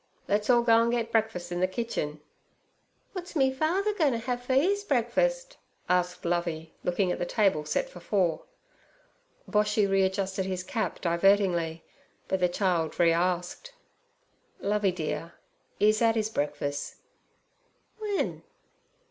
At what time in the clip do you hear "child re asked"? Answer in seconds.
12.49-13.73